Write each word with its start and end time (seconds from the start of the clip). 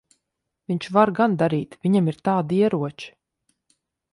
Viņš 0.71 0.87
var 0.95 1.11
gan 1.19 1.35
darīt. 1.41 1.77
Viņam 1.85 2.09
ir 2.13 2.17
tādi 2.31 2.59
ieroči. 2.63 3.13